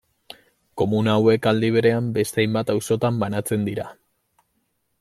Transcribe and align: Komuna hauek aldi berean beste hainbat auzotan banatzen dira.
Komuna 0.81 1.17
hauek 1.17 1.49
aldi 1.51 1.69
berean 1.75 2.07
beste 2.15 2.43
hainbat 2.45 2.73
auzotan 2.77 3.21
banatzen 3.25 3.69
dira. 3.69 3.87